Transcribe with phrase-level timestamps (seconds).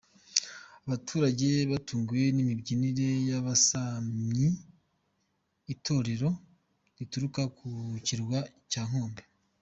[0.85, 4.47] Abaturage batunguwe n’imibyinire y’Abasamyi
[5.73, 6.29] ,itorero
[6.97, 7.67] rituruka ku
[8.05, 8.39] kirwa
[8.71, 9.21] cya Nkombo.